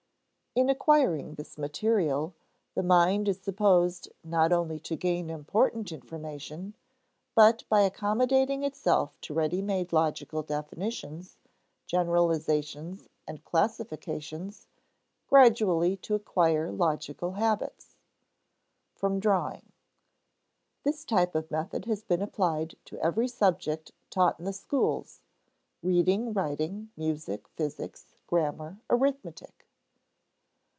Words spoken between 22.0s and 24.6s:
been applied to every subject taught in the